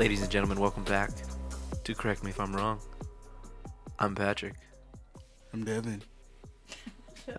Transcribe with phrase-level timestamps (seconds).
[0.00, 1.10] Ladies and gentlemen, welcome back
[1.84, 2.80] to Correct Me If I'm Wrong.
[3.98, 4.54] I'm Patrick.
[5.52, 6.00] I'm Devin.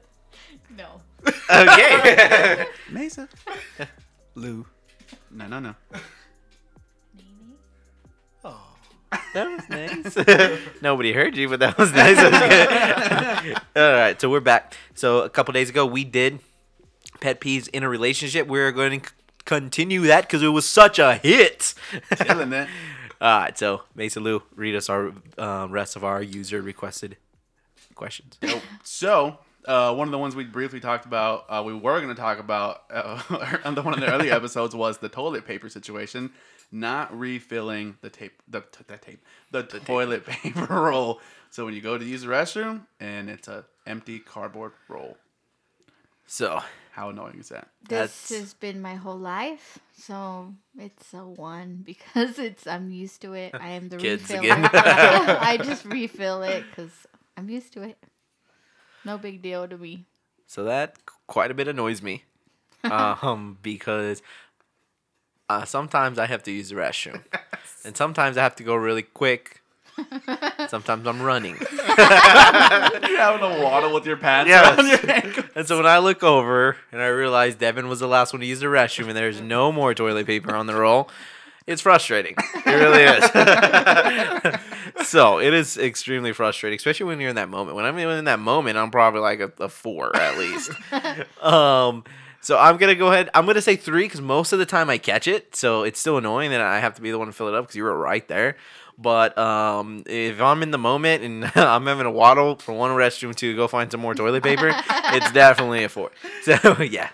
[0.78, 1.02] No.
[1.50, 2.66] Okay.
[2.92, 3.28] Mesa.
[4.36, 4.64] Lou.
[5.32, 5.74] No, no, no.
[7.18, 7.54] Nene?
[8.46, 8.62] Oh.
[9.34, 10.60] that was nice.
[10.84, 12.16] Nobody heard you, but that was nice.
[12.16, 13.56] That was.
[13.76, 14.76] All right, so we're back.
[14.94, 16.42] So a couple days ago, we did
[17.22, 18.46] pet peeves in a relationship.
[18.46, 21.74] We're going to c- continue that because it was such a hit.
[22.16, 22.68] Killing that.
[23.22, 27.18] All right, so Mason Lou, read us our um, rest of our user requested
[27.94, 28.40] questions.
[28.42, 28.64] Nope.
[28.84, 32.20] So, uh, one of the ones we briefly talked about, uh, we were going to
[32.20, 33.22] talk about uh,
[33.64, 36.32] on the one of the earlier episodes was the toilet paper situation,
[36.72, 41.22] not refilling the tape, the, t- the tape, the, toilet paper roll.
[41.52, 45.18] So when you go to use the restroom and it's a empty cardboard roll,
[46.26, 47.70] So how annoying is that?
[47.82, 53.22] This That's- has been my whole life, so it's a one because it's I'm used
[53.22, 53.54] to it.
[53.60, 54.74] I am the Kids refiller.
[55.42, 56.92] I just refill it because
[57.38, 57.98] I'm used to it.
[59.04, 60.06] No big deal to me.
[60.48, 62.24] So that quite a bit annoys me,
[62.84, 64.22] um, because
[65.50, 67.24] uh, sometimes I have to use the restroom,
[67.86, 69.61] and sometimes I have to go really quick.
[70.70, 74.78] Sometimes I'm running, You're having a waddle with your pants Yes.
[74.78, 75.44] around your ankle.
[75.56, 78.46] and so when I look over and I realize Devin was the last one to
[78.46, 81.10] use the restroom, and there's no more toilet paper on the roll,
[81.68, 82.36] it's frustrating.
[82.66, 83.24] It really is.
[85.08, 87.76] so it is extremely frustrating, especially when you're in that moment.
[87.76, 90.72] When I'm in that moment, I'm probably like a, a four at least.
[91.44, 92.04] um,
[92.42, 93.30] so I'm gonna go ahead.
[93.36, 96.18] I'm gonna say three because most of the time I catch it, so it's still
[96.18, 97.98] annoying that I have to be the one to fill it up because you were
[97.98, 98.58] right there.
[99.02, 103.36] But um, if I'm in the moment and I'm having a waddle from one restroom
[103.36, 106.12] to go find some more toilet paper, it's definitely a four.
[106.44, 107.10] So yeah,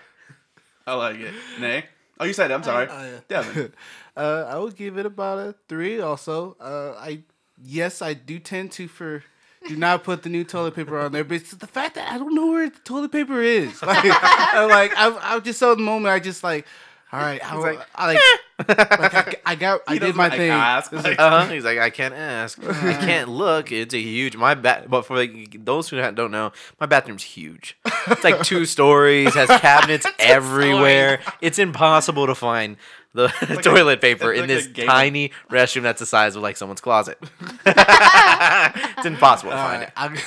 [0.86, 1.34] I like it.
[1.60, 1.84] Nay.
[2.20, 2.54] Oh, you said it.
[2.54, 2.88] I'm sorry.
[2.90, 3.20] Oh, yeah.
[3.28, 3.72] Devin.
[4.16, 6.00] Uh, I would give it about a three.
[6.00, 7.20] Also, uh, I
[7.62, 9.22] yes, I do tend to for
[9.66, 12.18] do not put the new toilet paper on there, but it's the fact that I
[12.18, 13.82] don't know where the toilet paper is.
[13.82, 16.12] Like, I, like I'm, I'm just so in the moment.
[16.12, 16.66] I just like,
[17.12, 18.18] all right, I, like, I like,
[18.66, 20.50] like I, I got, I did my like, thing.
[20.50, 21.46] ask, like- Uh-huh.
[21.52, 22.58] He's like, I can't ask.
[22.64, 23.70] I can't look.
[23.72, 24.36] It's a huge.
[24.36, 27.78] My bat, but for like, those who don't know, my bathroom's huge.
[28.08, 31.20] It's like two stories, has cabinets everywhere.
[31.40, 32.76] It's impossible to find
[33.14, 36.56] the like a- toilet paper in like this tiny restroom that's the size of like
[36.56, 37.18] someone's closet.
[37.66, 39.90] it's impossible to find it.
[39.96, 40.20] I,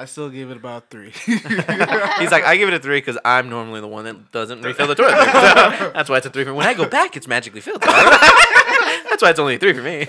[0.00, 1.10] I still give it about three.
[1.26, 4.86] He's like, I give it a three because I'm normally the one that doesn't refill
[4.86, 5.76] the toilet paper.
[5.76, 6.56] So that's why it's a three for me.
[6.56, 7.82] When I go back, it's magically filled.
[7.82, 10.06] that's why it's only a three for me.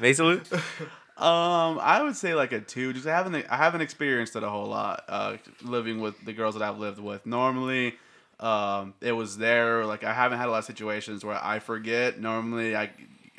[0.00, 2.92] Mason Um, I would say like a two.
[2.92, 5.04] Just I haven't I haven't experienced it a whole lot.
[5.06, 7.24] Uh, living with the girls that I've lived with.
[7.24, 7.94] Normally,
[8.40, 9.86] um, it was there.
[9.86, 12.18] Like I haven't had a lot of situations where I forget.
[12.18, 12.90] Normally, I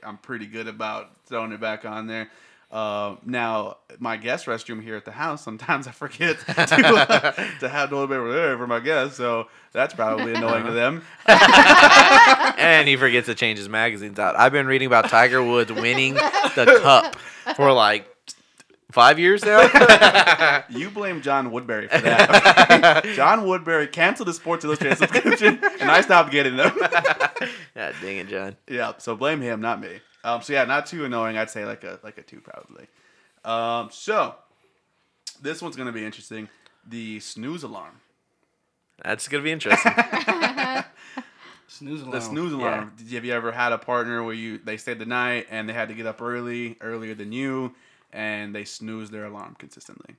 [0.03, 2.29] I'm pretty good about throwing it back on there.
[2.71, 7.69] Uh, now my guest restroom here at the house, sometimes I forget to, uh, to
[7.69, 11.03] have toilet paper there for my guests, so that's probably annoying to them.
[12.57, 14.37] and he forgets to change his magazines out.
[14.37, 17.15] I've been reading about Tiger Woods winning the cup
[17.55, 18.07] for like
[18.91, 20.63] five years now.
[20.69, 23.03] You blame John Woodbury for that.
[23.15, 26.75] John Woodbury canceled his Sports Illustrated subscription, and I stopped getting them.
[27.75, 28.55] yeah, dang it, John.
[28.67, 29.99] yeah, so blame him, not me.
[30.25, 31.37] Um, so yeah, not too annoying.
[31.37, 32.87] I'd say like a like a two probably.
[33.45, 34.33] Um, so
[35.39, 36.49] this one's gonna be interesting.
[36.87, 38.01] The snooze alarm.
[39.03, 39.91] That's gonna be interesting.
[41.67, 42.11] snooze alarm.
[42.11, 42.93] The snooze alarm.
[42.97, 45.69] Did you, have you ever had a partner where you they stayed the night and
[45.69, 47.75] they had to get up early, earlier than you,
[48.11, 50.15] and they snooze their alarm consistently?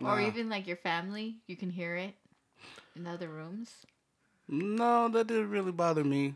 [0.00, 0.26] Or Nah.
[0.28, 2.14] even like your family, you can hear it
[2.94, 3.74] in other rooms.
[4.46, 6.34] No, that didn't really bother me.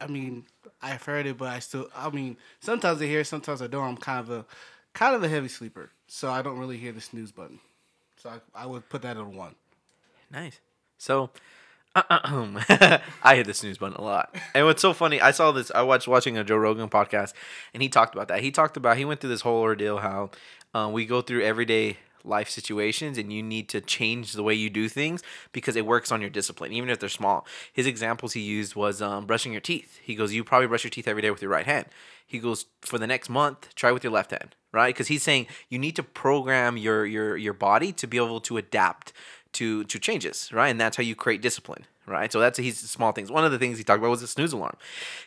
[0.00, 0.44] I- mean,
[0.82, 1.88] I've heard it, but I still.
[1.94, 3.84] I mean, sometimes I hear, sometimes I don't.
[3.84, 4.44] I'm kind of a,
[4.94, 7.60] kind of a heavy sleeper, so I don't really hear the snooze button.
[8.16, 9.54] So I, I would put that on one.
[10.30, 10.60] Nice.
[10.98, 11.30] So,
[11.94, 14.34] I hit the snooze button a lot.
[14.54, 15.70] And what's so funny, I saw this.
[15.74, 17.32] I watched watching a Joe Rogan podcast,
[17.74, 18.42] and he talked about that.
[18.42, 20.30] He talked about he went through this whole ordeal how
[20.74, 24.70] uh, we go through everyday life situations, and you need to change the way you
[24.70, 25.22] do things
[25.52, 27.46] because it works on your discipline, even if they're small.
[27.72, 29.98] His examples he used was um, brushing your teeth.
[30.02, 31.86] He goes, "You probably brush your teeth every day with your right hand."
[32.26, 34.94] He goes, "For the next month, try with your left hand." Right?
[34.94, 38.56] Because he's saying you need to program your your your body to be able to
[38.56, 39.12] adapt
[39.52, 40.68] to to changes, right?
[40.68, 42.30] And that's how you create discipline, right?
[42.32, 43.30] So that's he's small things.
[43.30, 44.76] One of the things he talked about was a snooze alarm.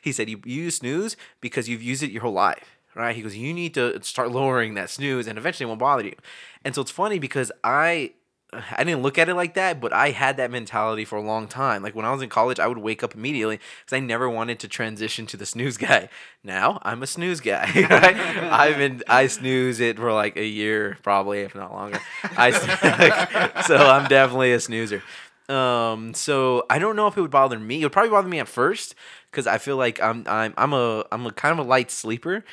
[0.01, 3.15] He said you, you snooze because you've used it your whole life, right?
[3.15, 6.15] He goes, you need to start lowering that snooze, and eventually it won't bother you.
[6.63, 8.13] And so it's funny because I
[8.77, 11.47] I didn't look at it like that, but I had that mentality for a long
[11.47, 11.81] time.
[11.81, 14.59] Like when I was in college, I would wake up immediately because I never wanted
[14.59, 16.09] to transition to the snooze guy.
[16.43, 17.71] Now I'm a snooze guy.
[17.93, 18.15] Right?
[18.15, 21.99] I've been I snooze it for like a year, probably if not longer.
[22.37, 22.51] I
[23.67, 25.03] so I'm definitely a snoozer.
[25.49, 27.81] Um, so I don't know if it would bother me.
[27.81, 28.95] It would probably bother me at first
[29.29, 32.43] because I feel like I'm I'm I'm a I'm a kind of a light sleeper.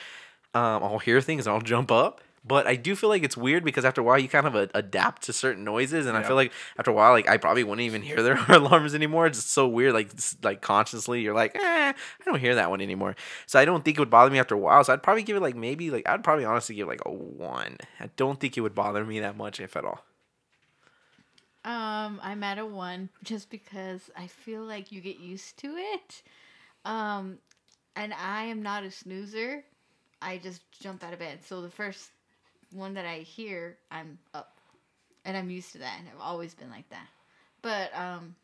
[0.55, 2.21] Um, I'll hear things and I'll jump up.
[2.43, 4.71] But I do feel like it's weird because after a while you kind of a-
[4.73, 7.85] adapt to certain noises, and I feel like after a while, like I probably wouldn't
[7.85, 9.27] even hear their alarms anymore.
[9.27, 9.93] It's just so weird.
[9.93, 10.11] Like
[10.43, 11.61] like consciously, you're like, eh,
[11.93, 13.15] I don't hear that one anymore.
[13.45, 14.83] So I don't think it would bother me after a while.
[14.83, 17.13] So I'd probably give it like maybe like I'd probably honestly give it like a
[17.13, 17.77] one.
[18.01, 20.03] I don't think it would bother me that much if at all.
[21.63, 26.23] Um, I'm at a one just because I feel like you get used to it.
[26.87, 27.37] Um,
[27.95, 29.63] and I am not a snoozer.
[30.23, 31.41] I just jump out of bed.
[31.45, 32.11] So the first
[32.73, 34.59] one that I hear, I'm up,
[35.25, 35.97] and I'm used to that.
[35.99, 37.07] And I've always been like that.
[37.63, 38.35] But um,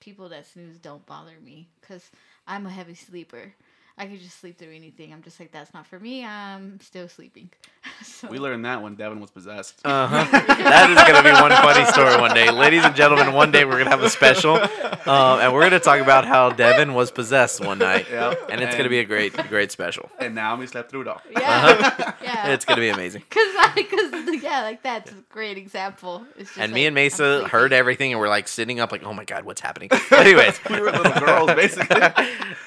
[0.00, 2.10] people that snooze don't bother me because
[2.46, 3.52] I'm a heavy sleeper.
[3.98, 5.12] I could just sleep through anything.
[5.14, 6.22] I'm just like that's not for me.
[6.22, 7.48] I'm still sleeping.
[8.04, 9.80] so We learned that when Devin was possessed.
[9.86, 10.16] Uh-huh.
[10.46, 13.32] that is gonna be one funny story one day, ladies and gentlemen.
[13.32, 16.92] One day we're gonna have a special, um, and we're gonna talk about how Devin
[16.92, 18.50] was possessed one night, Yep.
[18.50, 20.10] and it's gonna be a great, great special.
[20.18, 21.22] and now we slept through it all.
[21.30, 22.48] yeah, yeah.
[22.48, 23.22] It's gonna be amazing.
[23.30, 26.24] Cause, cause yeah, like that's a great example.
[26.36, 28.92] It's just And me like, and I'm Mesa heard everything, and we're like sitting up,
[28.92, 32.02] like, "Oh my god, what's happening?" Anyways, we were little girls, basically.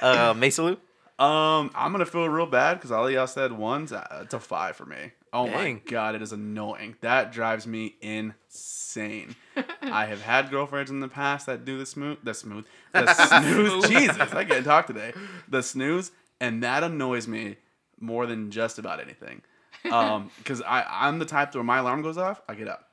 [0.01, 0.77] uh, Mesa Lou,
[1.19, 3.91] Um, I'm gonna feel real bad because all y'all said ones.
[3.91, 5.11] Uh, it's a five for me.
[5.33, 6.95] Oh my god, it is annoying.
[7.01, 9.35] That drives me insane.
[9.81, 13.87] I have had girlfriends in the past that do the smooth, the smooth, the snooze.
[13.87, 15.13] Jesus, I can't talk today.
[15.49, 17.57] The snooze, and that annoys me
[17.99, 19.41] more than just about anything.
[19.91, 22.85] Um, because I I'm the type where my alarm goes off, I get up.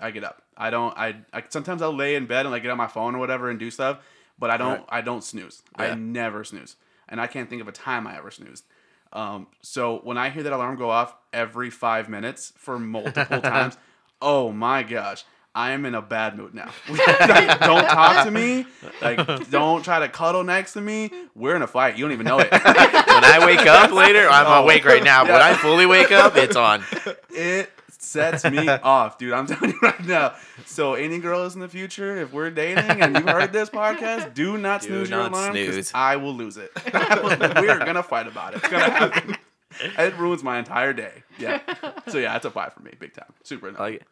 [0.00, 0.42] I get up.
[0.56, 0.96] I don't.
[0.96, 3.50] I, I sometimes I'll lay in bed and like get on my phone or whatever
[3.50, 3.98] and do stuff,
[4.38, 4.78] but I don't.
[4.78, 4.86] Right.
[4.88, 5.62] I don't snooze.
[5.78, 5.84] Yeah.
[5.84, 6.76] I never snooze,
[7.08, 8.64] and I can't think of a time I ever snoozed.
[9.12, 13.76] Um, so when I hear that alarm go off every five minutes for multiple times,
[14.20, 15.24] oh my gosh,
[15.54, 16.70] I am in a bad mood now.
[16.88, 18.66] Like, don't talk to me.
[19.02, 21.10] Like, don't try to cuddle next to me.
[21.34, 21.96] We're in a fight.
[21.96, 22.50] You don't even know it.
[22.52, 24.62] when I wake up later, I'm Oh.
[24.62, 25.24] awake right now.
[25.24, 26.84] But when I fully wake up, it's on.
[27.30, 29.32] it sets me off, dude.
[29.32, 30.34] I'm telling you right now.
[30.66, 34.56] So, any girls in the future, if we're dating and you've heard this podcast, do
[34.58, 35.92] not Do snooze your not alarm 'cause snooze.
[35.94, 36.70] I will lose it.
[36.94, 38.58] we're gonna fight about it.
[38.58, 39.36] It's gonna happen.
[39.80, 41.22] It ruins my entire day.
[41.38, 41.60] Yeah.
[42.08, 43.32] So yeah, it's a five for me, big time.
[43.44, 44.06] Super I like it.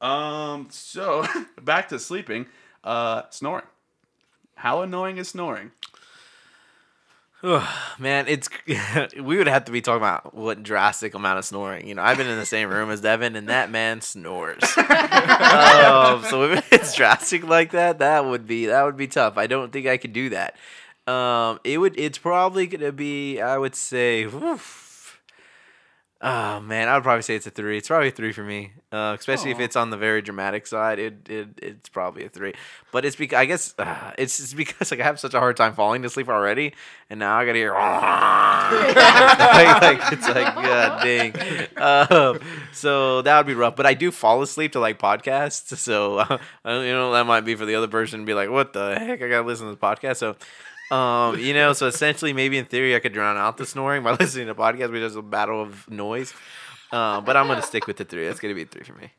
[0.00, 0.68] Um.
[0.70, 1.24] So
[1.62, 2.46] back to sleeping.
[2.82, 3.64] Uh, snoring.
[4.56, 5.70] How annoying is snoring?
[7.98, 8.48] Man, it's
[9.20, 11.86] we would have to be talking about what drastic amount of snoring.
[11.86, 14.62] You know, I've been in the same room as Devin, and that man snores.
[14.78, 19.36] um, so if it's drastic like that, that would be that would be tough.
[19.36, 20.56] I don't think I could do that.
[21.06, 21.98] Um, it would.
[21.98, 23.40] It's probably gonna be.
[23.40, 24.24] I would say.
[24.24, 24.83] oof.
[26.26, 27.76] Oh man, I would probably say it's a three.
[27.76, 30.98] It's probably a three for me, uh, especially if it's on the very dramatic side.
[30.98, 32.54] It, it it's probably a three.
[32.92, 35.58] But it's because I guess uh, it's just because like I have such a hard
[35.58, 36.72] time falling to sleep already,
[37.10, 41.34] and now I gotta hear like, like it's like god dang.
[41.76, 42.40] Um,
[42.72, 43.76] so that would be rough.
[43.76, 47.54] But I do fall asleep to like podcasts, so uh, you know that might be
[47.54, 49.20] for the other person to be like, what the heck?
[49.20, 50.16] I gotta listen to the podcast.
[50.16, 50.36] So.
[50.90, 54.12] Um, you know, so essentially, maybe in theory, I could drown out the snoring by
[54.20, 56.32] listening to podcasts, which is a battle of noise.
[56.92, 58.26] Um, but I'm gonna stick with the three.
[58.26, 59.10] That's gonna be a three for me.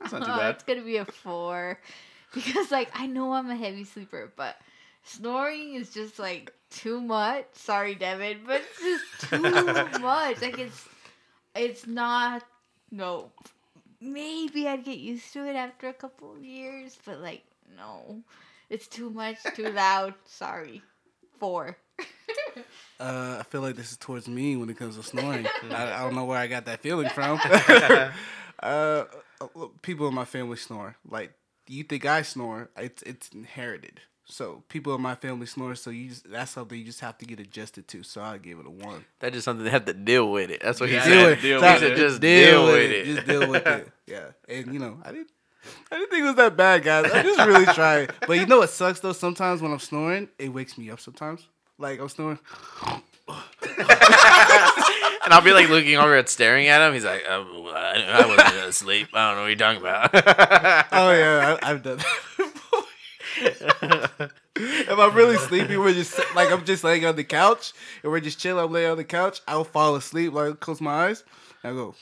[0.00, 0.54] That's not too Oh, bad.
[0.54, 1.78] it's gonna be a four,
[2.34, 4.56] because like I know I'm a heavy sleeper, but
[5.04, 7.44] snoring is just like too much.
[7.52, 8.80] Sorry, Devin, but it's
[9.20, 10.40] just too much.
[10.42, 10.88] Like it's
[11.54, 12.42] it's not
[12.90, 13.30] no.
[14.00, 17.44] Maybe I'd get used to it after a couple of years, but like
[17.76, 18.22] no,
[18.68, 20.14] it's too much, too loud.
[20.24, 20.82] Sorry,
[21.42, 21.76] four.
[23.00, 25.44] Uh, I feel like this is towards me when it comes to snoring.
[25.72, 27.40] I, I don't know where I got that feeling from.
[28.62, 29.04] uh,
[29.82, 30.94] people in my family snore.
[31.08, 31.32] Like
[31.66, 32.70] you think I snore?
[32.76, 34.00] It's it's inherited.
[34.24, 35.74] So people in my family snore.
[35.74, 38.04] So you just, that's something you just have to get adjusted to.
[38.04, 39.04] So I gave it a one.
[39.18, 40.60] That's just something they have to deal with it.
[40.62, 41.96] That's what Yeah, he deal with- deal He with it.
[41.96, 43.04] just deal, with it.
[43.04, 43.88] Just deal with it.
[44.06, 45.30] Yeah, and you know I didn't.
[45.90, 47.10] I didn't think it was that bad, guys.
[47.12, 48.08] I just really trying.
[48.26, 49.12] But you know what sucks though?
[49.12, 51.00] Sometimes when I'm snoring, it wakes me up.
[51.00, 51.46] Sometimes,
[51.78, 52.38] like I'm snoring.
[55.24, 56.94] And I'll be like looking over at staring at him.
[56.94, 59.08] He's like, oh, I, I wasn't asleep.
[59.14, 60.88] I don't know what you're talking about.
[60.92, 64.30] Oh yeah, I, I've done that before.
[64.56, 68.20] if I'm really sleepy, we're just like I'm just laying on the couch and we're
[68.20, 68.64] just chilling.
[68.64, 69.40] I'm laying on the couch.
[69.46, 71.22] I'll fall asleep, like close my eyes,
[71.62, 71.94] and I go.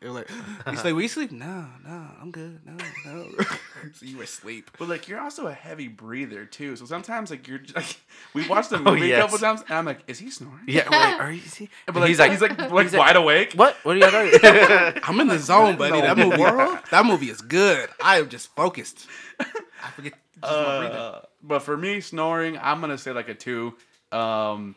[0.00, 0.28] They're like,
[0.70, 1.32] he's like, we sleep?
[1.32, 2.60] No, no, I'm good.
[2.64, 3.26] No, no.
[3.94, 4.70] so you were asleep.
[4.78, 8.00] But like you're also a heavy breather too, so sometimes like you're just, like
[8.34, 9.18] we watched the Oh, movie yes.
[9.18, 10.60] a couple times, and I'm like, is he snoring?
[10.66, 11.68] Yeah, like, are you see?
[11.86, 13.52] But like, he's like, he's like like wide awake.
[13.54, 13.76] what?
[13.84, 15.00] What are you doing?
[15.04, 16.00] I'm in the zone, buddy.
[16.00, 16.78] That movie, world?
[16.90, 17.88] that movie is good.
[18.02, 19.06] I am just focused.
[19.40, 20.14] I forget.
[20.40, 20.52] Just.
[20.52, 23.74] Uh, but for me, snoring, I'm gonna say like a two.
[24.10, 24.74] Um,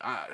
[0.00, 0.26] I,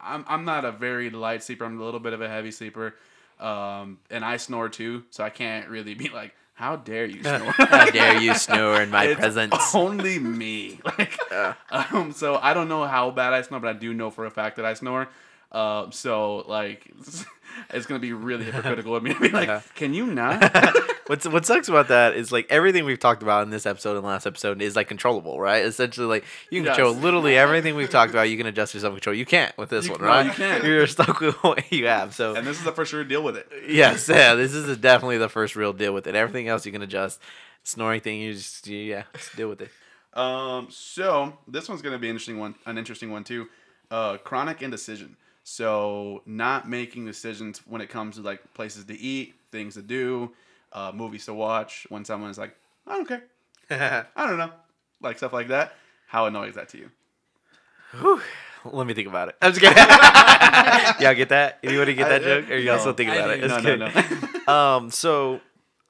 [0.00, 1.64] I'm I'm not a very light sleeper.
[1.64, 2.94] I'm a little bit of a heavy sleeper,
[3.42, 5.04] um, and I snore too.
[5.10, 7.50] So I can't really be like, how dare you snore?
[7.58, 9.74] How dare you snore in my It's presence?
[9.74, 10.78] Only me.
[10.98, 11.54] Like, Uh.
[11.70, 14.30] um, so I don't know how bad I snore, but I do know for a
[14.30, 15.08] fact that I snore.
[15.50, 16.86] Uh, so like,
[17.70, 19.60] it's gonna be really hypocritical of me to be like, Yeah.
[19.74, 20.40] can you not?
[21.12, 24.06] What's what sucks about that is like everything we've talked about in this episode and
[24.06, 25.62] last episode is like controllable, right?
[25.62, 26.76] Essentially, like you can Yes.
[26.76, 28.30] control literally everything we've talked about.
[28.30, 29.14] You can adjust yourself control.
[29.14, 30.24] You can't with this You- one, no, right?
[30.24, 30.64] you can't.
[30.64, 32.14] You're stuck with what you have.
[32.14, 33.46] So and this is the first real deal with it.
[33.68, 36.14] yes, yeah, this is definitely the first real deal with it.
[36.14, 37.20] Everything else you can adjust.
[37.62, 39.70] Snoring thing, you just you, yeah, just deal with it.
[40.18, 43.48] Um, so this one's gonna be an interesting one, an interesting one too.
[43.90, 45.18] Uh, chronic indecision.
[45.44, 50.32] So not making decisions when it comes to like places to eat, things to do,
[50.72, 51.86] uh, movies to watch.
[51.88, 52.54] When someone is like,
[52.86, 53.24] I don't care,
[54.16, 54.50] I don't know,
[55.00, 55.74] like stuff like that.
[56.08, 56.90] How annoying is that to you?
[58.00, 58.20] Whew.
[58.64, 59.36] Let me think about it.
[59.42, 59.76] I'm just kidding.
[61.04, 61.58] y'all get that?
[61.62, 62.50] Anybody get that I- joke?
[62.50, 63.48] Or y'all no, still think I about it?
[63.48, 63.90] No, no,
[64.46, 64.52] no.
[64.52, 65.40] Um, so,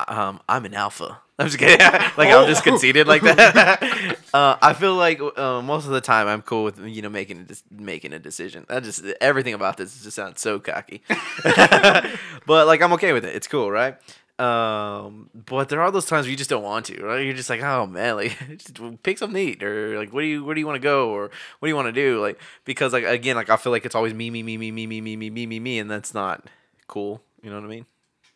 [0.09, 1.19] um, I'm an alpha.
[1.39, 1.79] I'm just kidding.
[1.81, 4.17] like I'm just conceited like that.
[4.35, 7.41] uh, I feel like uh, most of the time I'm cool with you know making
[7.41, 8.65] a dis- making a decision.
[8.69, 11.03] I just everything about this just sounds so cocky.
[11.43, 13.35] but like I'm okay with it.
[13.35, 13.97] It's cool, right?
[14.39, 17.25] Um, but there are those times where you just don't want to, right?
[17.25, 20.27] You're just like, oh man, like just pick something to eat, or like, what do
[20.27, 22.21] you, where do you want to go, or what do you want to do?
[22.21, 24.87] Like, because like again, like I feel like it's always me, me, me, me, me,
[24.87, 26.47] me, me, me, me, me, me, and that's not
[26.89, 27.23] cool.
[27.43, 27.87] You know what I mean?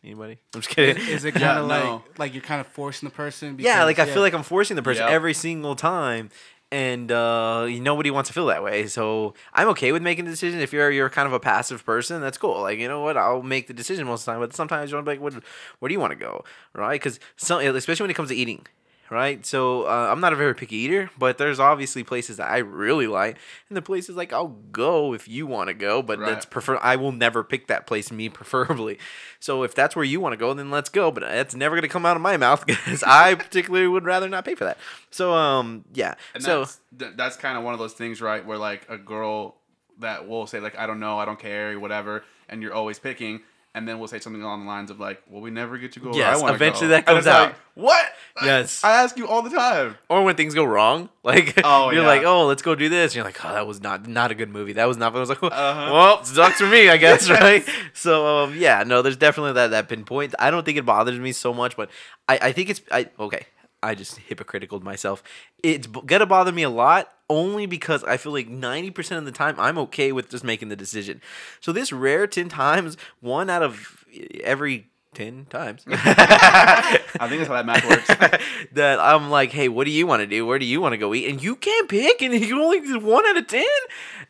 [0.03, 0.37] Anybody?
[0.53, 1.03] I'm just kidding.
[1.07, 1.93] Is it kind of no.
[2.07, 3.57] like like you're kind of forcing the person?
[3.59, 5.11] yeah, like I because- feel like I'm forcing the person Yep.
[5.11, 6.29] every single time,
[6.71, 8.87] and uh, nobody wants to feel that way.
[8.87, 10.59] So I'm okay with making the decision.
[10.59, 12.61] If you're you're kind of a passive person, that's cool.
[12.61, 14.41] Like you know what, I'll make the decision most of the time.
[14.41, 15.43] But sometimes you want to be like, what,
[15.79, 16.43] where do you want to go,
[16.73, 16.99] right?
[16.99, 18.65] Because especially when it comes to eating.
[19.09, 22.57] Right, so uh, I'm not a very picky eater, but there's obviously places that I
[22.57, 23.37] really like,
[23.69, 26.31] and the places like I'll go if you want to go, but Right.
[26.31, 26.77] that's prefer.
[26.81, 28.99] I will never pick that place, me preferably.
[29.39, 31.09] So if that's where you want to go, then let's go.
[31.09, 34.43] But that's never gonna come out of my mouth because I particularly would rather not
[34.43, 34.77] pay for that.
[35.09, 36.15] So um, yeah.
[36.33, 38.45] And so that's th- that's kind of one of those things, right?
[38.45, 39.55] Where like a girl
[39.99, 43.39] that will say like I don't know, I don't care, whatever, and you're always picking,
[43.77, 45.99] and then we'll say something along the lines of like, well, we never get to
[45.99, 46.09] go.
[46.09, 46.95] where Yes, I eventually go.
[46.95, 47.55] that comes it's like, out.
[47.75, 48.05] what?
[48.43, 48.83] Yes.
[48.83, 49.97] I ask you all the time.
[50.09, 52.07] or when things go wrong, like Oh, you're yeah.
[52.07, 53.11] like, oh, let's go do this.
[53.11, 54.73] And you're like, oh, that was not not a good movie.
[54.73, 55.15] That was not.
[55.15, 55.89] I was like, Uh-huh.
[55.91, 57.67] well, sucks for me, I guess, right?
[57.93, 60.33] So um, yeah, no, there's definitely that that pinpoint.
[60.39, 61.89] I don't think it bothers me so much, but
[62.27, 63.45] I I think it's I okay.
[63.83, 65.23] I just hypocritical myself.
[65.63, 69.55] It's gonna bother me a lot only because I feel like 90% of the time
[69.59, 71.21] I'm okay with just making the decision.
[71.59, 74.05] So this rare 10 times, one out of
[74.43, 75.83] every 10 times.
[75.87, 78.07] I think that's how that math works.
[78.73, 80.45] that I'm like, hey, what do you want to do?
[80.45, 81.27] Where do you want to go eat?
[81.29, 83.65] And you can't pick, and you only one out of ten.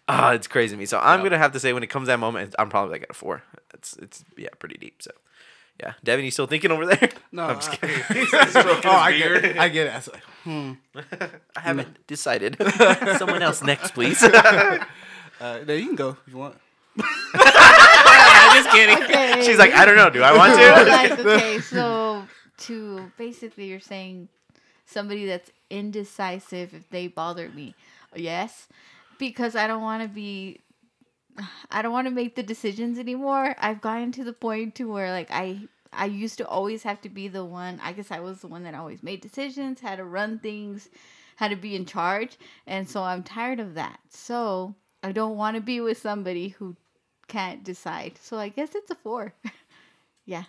[0.08, 0.86] Ah, it's crazy to me.
[0.86, 1.26] So I'm Yep.
[1.32, 3.44] gonna have to say, when it comes that moment, I'm probably like at a four.
[3.74, 5.02] It's it's yeah, pretty deep.
[5.02, 5.12] So
[5.80, 7.10] yeah, Devin, you still thinking over there?
[7.32, 8.26] No, I'm just I- kidding.
[8.50, 9.58] Stroking oh, I get it.
[9.58, 9.94] I get it.
[9.94, 10.72] I was like, hmm.
[11.56, 12.58] I haven't decided.
[13.18, 14.24] Someone else next, please.
[14.24, 16.58] Uh, no, you can go if you want.
[17.00, 19.04] I'm just kidding.
[19.04, 19.44] Okay.
[19.46, 20.10] She's like, I don't know.
[20.10, 20.92] Do I want to?
[20.92, 22.26] like, okay, so
[22.60, 24.30] to basically, you're saying
[24.86, 27.76] somebody that's indecisive if they bother me.
[28.16, 28.68] Yes,
[29.20, 30.60] because I don't want to be.
[31.72, 33.56] I don't want to make the decisions anymore.
[33.60, 37.10] I've gotten to the point to where like I I used to always have to
[37.10, 37.80] be the one.
[37.84, 40.90] I guess I was the one that always made decisions, had to run things,
[41.38, 44.00] had to be in charge, and so I'm tired of that.
[44.10, 46.76] So I don't want to be with somebody who
[47.28, 48.18] can't decide.
[48.22, 49.34] So I guess it's a four.
[50.26, 50.44] yeah.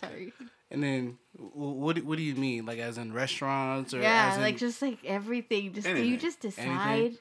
[0.00, 0.32] Sorry.
[0.70, 2.64] And then, what do- what do you mean?
[2.66, 5.72] Like as in restaurants or Yeah, as in, like just like everything.
[5.74, 6.66] Just do you just decide?
[6.98, 7.18] Anything.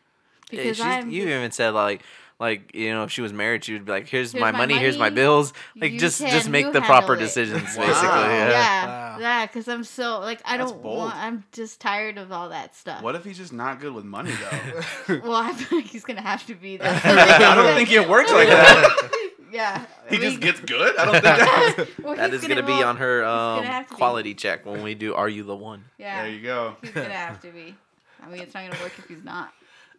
[0.49, 2.01] Because She's- I'm you just- even said like
[2.41, 4.57] like you know if she was married she would be like here's, Here's my, my
[4.57, 7.19] money, here's my bills like just just make the proper it.
[7.19, 7.85] decisions Wow.
[7.85, 8.49] basically yeah.
[8.49, 9.17] yeah, Wow.
[9.19, 10.97] yeah, because I'm so like I That's don't bold.
[10.97, 11.15] want.
[11.15, 13.01] I'm just tired of all that stuff.
[13.03, 15.19] What if he's just not good with money though?
[15.23, 17.05] Well, I feel like he's gonna have to be that.
[17.41, 19.11] I don't think it works like that.
[19.53, 20.97] Yeah, He I just gets good.
[20.97, 21.87] I don't think that.
[22.01, 23.97] Well, That he's is gonna, be on her um, have to be.
[23.97, 25.83] quality check when we do Are You the One?
[25.97, 26.77] Yeah, There you go.
[26.81, 27.75] he's gonna have to be.
[28.23, 29.51] I mean, it's not gonna work if he's not.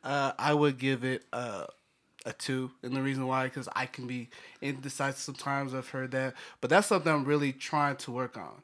[0.03, 1.67] Uh, I would give it uh,
[2.25, 4.29] a two, and the reason why because I can be
[4.61, 5.75] indecisive sometimes.
[5.75, 8.63] I've heard that, but that's something I'm really trying to work on.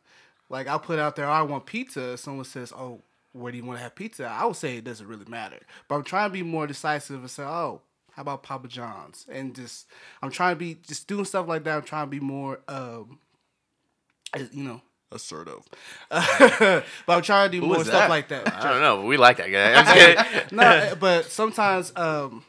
[0.49, 2.17] Like I'll put out there, I want pizza.
[2.17, 5.07] Someone says, "Oh, where do you want to have pizza?" I would say it doesn't
[5.07, 7.81] really matter, but I'm trying to be more decisive and say, "Oh,
[8.13, 9.87] how about Papa John's?" And just
[10.23, 11.77] I'm trying to be just doing stuff like that.
[11.77, 13.19] I'm trying to be more, um,
[14.53, 15.63] you know, assertive.
[16.11, 18.11] but I'm trying to do Who more stuff that?
[18.11, 18.53] like that.
[18.53, 20.47] I don't know, but we like that guy.
[20.53, 22.45] No, but sometimes um,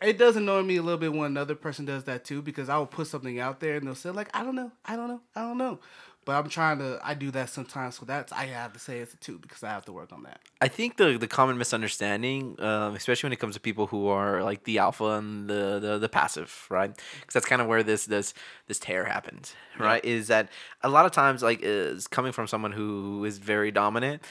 [0.00, 2.78] it does annoy me a little bit when another person does that too because I
[2.78, 5.20] will put something out there and they'll say like I don't know, I don't know,
[5.34, 5.80] I don't know.
[6.24, 7.00] But I'm trying to.
[7.02, 9.70] I do that sometimes, so that's I have to say it's a two because I
[9.70, 10.38] have to work on that.
[10.60, 14.40] I think the the common misunderstanding, um, especially when it comes to people who are
[14.44, 16.94] like the alpha and the the, the passive, right?
[16.94, 18.34] Because that's kind of where this this
[18.68, 20.04] this tear happens, right?
[20.04, 20.48] Is that
[20.82, 24.22] a lot of times like is coming from someone who is very dominant.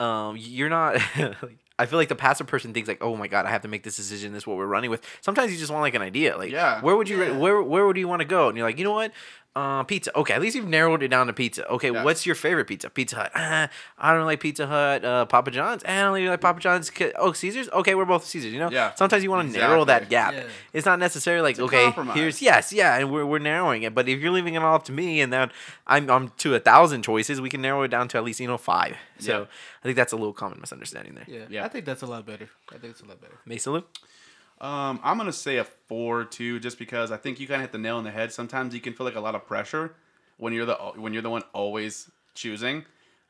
[0.00, 1.00] Um, you're not.
[1.78, 3.82] I feel like the passive person thinks like, oh my god, I have to make
[3.82, 4.32] this decision.
[4.32, 5.02] This is what we're running with.
[5.20, 6.80] Sometimes you just want like an idea, like, Yeah.
[6.80, 7.36] where would you Yeah.
[7.36, 8.48] where where would you want to go?
[8.48, 9.12] And you're like, you know what?
[9.54, 10.14] Uh, pizza.
[10.14, 11.66] Okay, at least you've narrowed it down to pizza.
[11.68, 12.04] Okay, Yeah.
[12.04, 12.90] what's your favorite pizza?
[12.90, 13.32] Pizza Hut.
[13.34, 15.02] Ah, I don't like Pizza Hut.
[15.02, 15.82] Uh, Papa John's.
[15.84, 16.92] I don't really like Papa John's.
[17.16, 17.70] Oh, Caesars.
[17.70, 18.52] Okay, we're both Caesars.
[18.52, 18.68] You know.
[18.70, 18.92] Yeah.
[18.96, 20.34] Sometimes you want to narrow that gap.
[20.34, 20.42] Yeah.
[20.74, 22.16] It's not necessarily like okay, compromise.
[22.16, 23.94] here's yes, yeah, and we're, we're narrowing it.
[23.94, 25.50] But if you're leaving it all up to me, and then
[25.86, 28.46] I'm I'm to a thousand choices, we can narrow it down to at least you
[28.48, 28.94] know five.
[29.20, 29.44] So Yeah.
[29.80, 31.24] I think that's a little common misunderstanding there.
[31.26, 31.64] Yeah, Yeah.
[31.66, 32.48] I think that's a lot better.
[32.72, 33.38] I think it's a lot better.
[33.44, 33.82] Mesa Lou?
[34.60, 37.72] Um, I'm gonna say a four two, just because I think you kind of hit
[37.72, 38.32] the nail on the head.
[38.32, 39.94] Sometimes you can feel like a lot of pressure
[40.38, 42.84] when you're the when you're the one always choosing,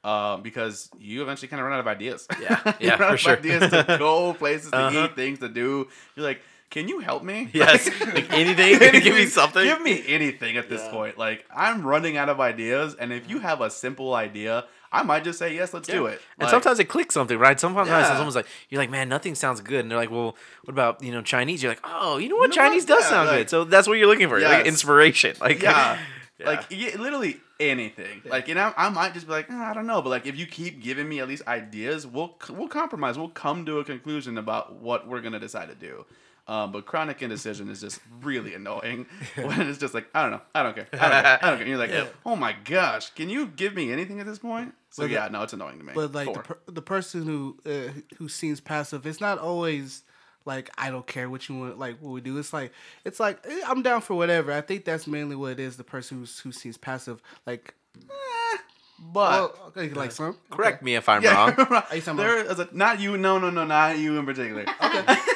[0.04, 2.28] uh, because you eventually kind of run out of ideas.
[2.40, 3.36] Yeah, You yeah, run for out of sure.
[3.38, 5.04] Ideas to go places to Uh-huh.
[5.06, 5.88] eat, things to do.
[6.14, 7.48] You're like, can you help me?
[7.54, 8.78] Yes, like anything.
[9.02, 9.64] Give me something.
[9.64, 10.90] Give me anything at this Yeah.
[10.92, 11.18] point.
[11.18, 15.24] Like I'm running out of ideas, and if you have a simple idea, I might
[15.24, 16.20] just say yes, let's do it.
[16.38, 17.58] And Like, sometimes it clicks something, right?
[17.58, 18.06] Sometimes Yeah.
[18.08, 19.80] someone's like, you're like, man, nothing sounds good.
[19.80, 21.62] And they're like, well, what about, you know, Chinese?
[21.62, 22.52] You're like, oh, you know what?
[22.54, 22.70] You know what?
[22.70, 23.50] Chinese does Yeah, sound like- good.
[23.50, 24.38] So that's what you're looking for.
[24.40, 25.36] Like inspiration.
[25.40, 25.98] Like, yeah.
[26.38, 26.46] Yeah.
[26.50, 28.20] Like yeah, literally anything.
[28.26, 30.36] Like you know, I might just be like, "Ah, I don't know, but like if
[30.36, 33.16] you keep giving me at least ideas, we'll we'll compromise.
[33.16, 36.04] We'll come to a conclusion about what we're gonna decide to do.
[36.48, 40.40] Um, but chronic indecision is just really annoying when it's just like I don't know,
[40.54, 41.60] I don't care, I don't care, I don't care.
[41.60, 42.14] And you're like, Yep.
[42.24, 44.72] oh my gosh, can you give me anything at this point?
[44.90, 45.92] So But the- yeah, no, it's annoying to me.
[45.94, 50.04] But like the, per- the person who uh, who seems passive, it's not always
[50.44, 52.38] like I don't care what you want, like what we do.
[52.38, 52.72] It's like
[53.04, 54.52] it's like eh, I'm down for whatever.
[54.52, 55.76] I think that's mainly what it is.
[55.76, 58.58] The person who's, who seems passive, like, eh,
[59.00, 61.48] but well, okay, like some correct me if I'm yeah, wrong.
[61.92, 64.64] you talking there is a not you, no, no, no, not you in particular.
[64.80, 65.16] Okay.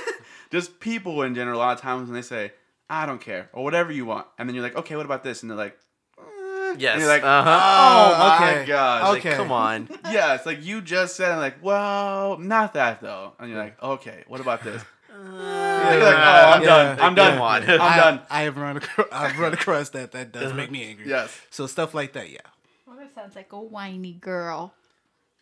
[0.50, 1.58] Just people in general.
[1.58, 2.52] A lot of times when they say,
[2.88, 5.42] "I don't care" or whatever you want, and then you're like, "Okay, what about this?"
[5.42, 5.76] and they're like,
[6.18, 6.74] eh.
[6.78, 6.92] Yes.
[6.94, 7.50] And you're like, uh-huh.
[7.50, 8.72] "Oh Oh, my okay.
[8.72, 9.36] Like, okay.
[9.36, 9.88] come on.
[10.10, 13.80] yeah, it's like you just said, and like, well, not that though, and you're like,
[13.82, 15.94] "Okay, what about this?" Yeah.
[15.94, 16.68] You're like, "Oh, I'm Yeah.
[16.68, 17.00] done.
[17.00, 17.32] I'm done.
[17.34, 17.62] Come on.
[17.70, 20.12] I'm I, done." I have run across, I've run across that.
[20.12, 21.08] That does make me angry.
[21.08, 21.36] Yes.
[21.50, 22.38] So stuff like that, yeah.
[22.86, 24.74] Well, that sounds like a whiny girl.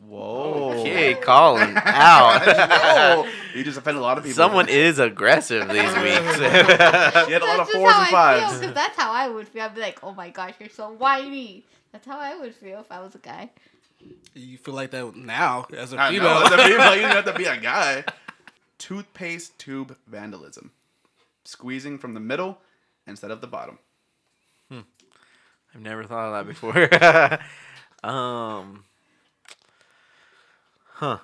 [0.01, 0.75] Whoa.
[0.81, 2.43] Okay, calling out.
[3.25, 3.29] Whoa.
[3.55, 4.37] You just offended a lot of people.
[4.37, 6.39] Someone is aggressive these weeks.
[6.39, 8.59] You had a lot of That's just fours and I feel, fives.
[8.61, 9.63] because that's how I would feel.
[9.63, 11.65] I'd be like, oh my gosh, you're so whiny.
[11.91, 13.51] That's how I would feel if I was a guy.
[14.35, 16.25] You feel like that now as a I female.
[16.35, 18.05] know, as a female, you don't have to be a guy.
[18.79, 20.71] Toothpaste tube vandalism.
[21.45, 22.59] Squeezing from the middle
[23.09, 23.79] instead of the bottom.
[24.71, 24.81] Hmm.
[25.75, 28.09] I've never thought of that before.
[28.09, 28.85] um,
[30.99, 31.19] huh.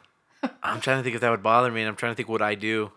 [0.62, 2.42] I'm trying to think if that would bother me, and I'm trying to think what
[2.42, 2.92] I do.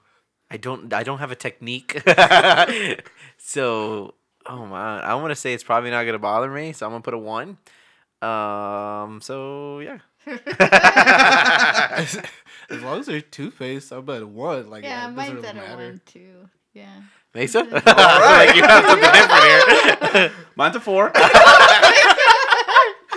[0.50, 0.94] I don't.
[0.94, 2.02] I don't have a technique.
[3.38, 4.14] so,
[4.46, 6.74] oh man, I want to say it's probably not gonna bother me.
[6.74, 7.58] So I'm gonna put a one.
[8.22, 9.22] Um.
[9.22, 10.00] So yeah.
[10.28, 12.22] as,
[12.70, 14.70] as long as they're toothpaste, I'm at a one.
[14.70, 15.76] Like yeah, it doesn't mine's really at a matter.
[15.76, 16.50] one too.
[16.74, 17.02] Yeah.
[17.34, 17.60] Mesa.
[17.60, 18.56] All right.
[18.56, 20.32] you have something different here.
[20.56, 21.12] Mine's a four.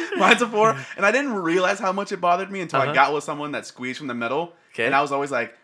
[0.18, 0.76] Mine's a four.
[0.96, 2.90] And I didn't realize how much it bothered me until Uh-huh.
[2.90, 4.54] I got with someone that squeezed from the middle.
[4.74, 4.86] 'Kay.
[4.86, 5.54] And I was always like,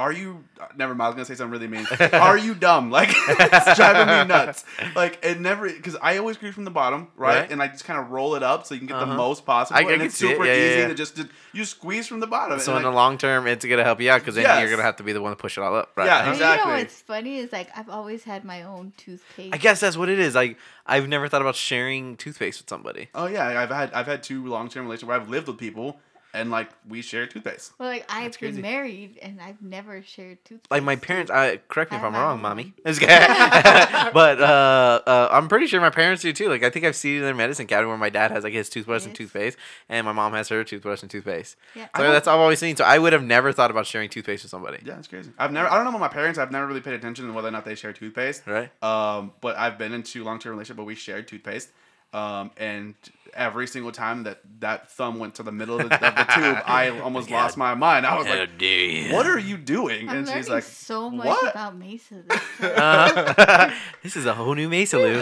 [0.00, 1.86] are you uh, never mind, I was gonna say something really mean.
[2.14, 2.90] Are you dumb?
[2.90, 4.64] Like it's driving me nuts.
[4.96, 7.40] Like it never because I always squeeze from the bottom, right?
[7.42, 7.50] Right.
[7.52, 9.14] And I just kind of roll it up so you can get the Uh-huh.
[9.16, 9.78] most possible.
[9.78, 10.30] I- I and it's see it.
[10.32, 10.88] super Yeah, yeah, easy yeah.
[10.88, 12.58] to just, just you squeeze from the bottom.
[12.60, 14.60] So and in the long term, it's gonna help you out because then Yes.
[14.60, 16.06] you're gonna have to be the one to push it all up, right?
[16.06, 16.30] Yeah, Uh-huh.
[16.32, 16.70] Exactly.
[16.70, 19.54] You know what's funny is like I've always had my own toothpaste.
[19.54, 20.34] I guess that's what it is.
[20.34, 23.08] Like I've never thought about sharing toothpaste with somebody.
[23.14, 26.00] Oh yeah, I've had I've had two long term relationships where I've lived with people,
[26.32, 27.72] and like we share toothpaste.
[27.78, 28.62] Well, like I've That's been crazy.
[28.62, 30.70] married and I've never shared toothpaste.
[30.70, 32.62] Like my parents, I correct me if I I'm wrong, my mommy.
[32.64, 32.74] one.
[32.84, 34.10] It's okay.
[34.12, 36.48] but uh, uh, I'm pretty sure my parents do too.
[36.48, 38.68] Like I think I've seen in their medicine cabinet where my dad has like his
[38.68, 39.56] toothbrush and toothpaste,
[39.88, 41.56] and my mom has her toothbrush and toothpaste.
[41.74, 41.88] Yeah.
[41.96, 42.76] So I that's all I've always seen.
[42.76, 44.78] So I would have never thought about sharing toothpaste with somebody.
[44.84, 45.30] Yeah, it's crazy.
[45.38, 45.68] I've never.
[45.68, 46.38] I don't know about my parents.
[46.38, 48.46] I've never really paid attention to whether or not they share toothpaste.
[48.46, 48.70] Right.
[48.82, 51.70] Um, but I've been into long term relationship where we shared toothpaste.
[52.12, 52.94] Um, and
[53.34, 56.58] every single time that that thumb went to the middle of the, of the tube,
[56.66, 57.36] I almost God.
[57.36, 58.04] lost my mind.
[58.04, 59.14] I was How like, dare you?
[59.14, 62.22] "What are you doing?" I'm and learning she's like, so much "What?" about Mesa.
[62.28, 62.40] This.
[62.60, 63.70] Uh,
[64.02, 65.18] this is a whole new Mesa Lou.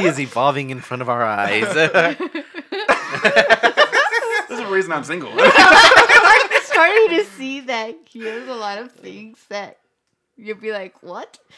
[0.00, 1.62] he is evolving in front of our eyes.
[1.62, 2.20] "This
[4.50, 8.90] is the reason I'm single." I'm starting to see that he has a lot of
[8.92, 9.78] things that
[10.36, 11.38] you'll be like, what?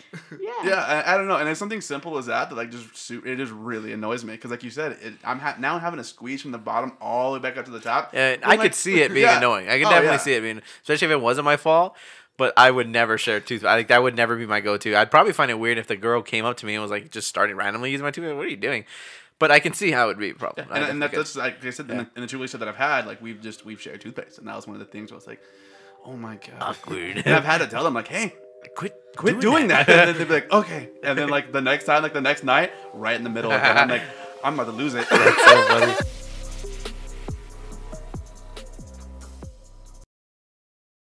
[0.41, 0.51] Yeah.
[0.65, 3.37] yeah, I, I don't know, and it's something simple as that that like just it
[3.37, 6.43] just really annoys me because like you said, it, I'm ha- now having to squeeze
[6.43, 8.11] from the bottom all the way back up to the top.
[8.13, 9.39] And I'm like- could see it being Yeah.
[9.39, 9.69] annoying.
[9.69, 10.17] I could Oh, definitely yeah.
[10.19, 11.97] see it being, especially if it wasn't my fault.
[12.37, 13.65] But I would never share toothpaste.
[13.71, 14.97] I think that would never be my go-to.
[14.97, 17.13] I'd probably find it weird if the girl came up to me and was like,
[17.13, 18.37] just started randomly using my toothpaste.
[18.37, 18.87] What are you doing?
[19.39, 20.67] But I can see how it would be a problem.
[20.69, 22.59] I and, and definitely that's, that's like I said in, the, in the two relationships
[22.59, 24.87] that I've had, like we've just we've shared toothpaste, and that was one of the
[24.91, 25.41] things where I was like,
[26.05, 27.19] oh my god, awkward.
[27.25, 28.35] and I've had to tell them like, hey,
[28.75, 29.89] quit, quit doing, that.
[29.89, 32.45] and then they'd be like, okay, and then like the next time, like the next
[32.45, 34.03] night, right in the middle, of it, I'm like,
[34.43, 35.07] I'm about to lose it.
[35.07, 35.95] so funny.